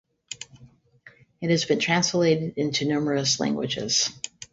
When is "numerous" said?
2.85-3.39